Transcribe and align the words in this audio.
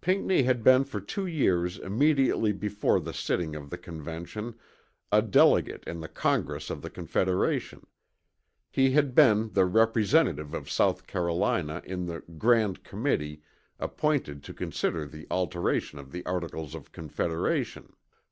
Pinckney 0.00 0.42
had 0.42 0.64
been 0.64 0.82
for 0.82 0.98
two 1.00 1.24
years 1.24 1.78
immediately 1.78 2.50
before 2.50 2.98
the 2.98 3.14
sitting 3.14 3.54
of 3.54 3.70
the 3.70 3.78
Convention, 3.78 4.56
a 5.12 5.22
delegate 5.22 5.84
in 5.86 6.00
the 6.00 6.08
Congress 6.08 6.68
of 6.68 6.82
the 6.82 6.90
Confederation. 6.90 7.86
He 8.72 8.90
had 8.90 9.14
been 9.14 9.52
the 9.52 9.64
representative 9.64 10.52
of 10.52 10.68
South 10.68 11.06
Carolina 11.06 11.80
in 11.84 12.06
the 12.06 12.22
"grand 12.38 12.82
committee" 12.82 13.40
appointed 13.78 14.42
to 14.42 14.52
consider 14.52 15.06
the 15.06 15.28
alteration 15.30 16.00
of 16.00 16.10
the 16.10 16.26
Articles 16.26 16.74
of 16.74 16.90
Confederation. 16.90 17.92